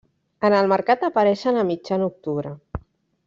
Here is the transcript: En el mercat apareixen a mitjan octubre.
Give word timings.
En 0.47 0.53
el 0.59 0.69
mercat 0.71 1.05
apareixen 1.09 1.59
a 1.59 1.67
mitjan 1.73 2.07
octubre. 2.09 2.57